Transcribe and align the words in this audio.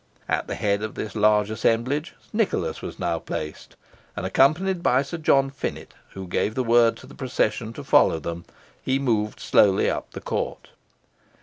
At 0.27 0.47
the 0.47 0.55
head 0.55 0.81
of 0.81 0.95
this 0.95 1.13
large 1.15 1.51
assemblage 1.51 2.15
Nicholas 2.33 2.81
was 2.81 2.97
now 2.97 3.19
placed, 3.19 3.75
and, 4.15 4.25
accompanied 4.25 4.81
by 4.81 5.03
Sir 5.03 5.19
John 5.19 5.51
Finett, 5.51 5.93
who 6.13 6.25
gave 6.25 6.55
the 6.55 6.63
word 6.63 6.97
to 6.97 7.05
the 7.05 7.13
procession 7.13 7.71
to 7.73 7.83
follow 7.83 8.17
them, 8.17 8.45
he 8.81 8.97
moved 8.97 9.39
slowly 9.39 9.91
up 9.91 10.09
the 10.13 10.19
court. 10.21 10.69